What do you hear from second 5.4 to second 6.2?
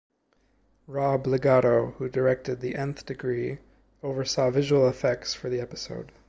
the episode.